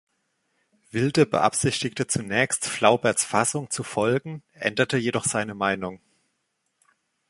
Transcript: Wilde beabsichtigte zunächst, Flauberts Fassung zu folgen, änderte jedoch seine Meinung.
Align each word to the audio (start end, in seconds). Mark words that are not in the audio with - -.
Wilde 0.89 1.27
beabsichtigte 1.27 2.07
zunächst, 2.07 2.65
Flauberts 2.65 3.23
Fassung 3.23 3.69
zu 3.69 3.83
folgen, 3.83 4.41
änderte 4.53 4.97
jedoch 4.97 5.25
seine 5.25 5.53
Meinung. 5.53 6.01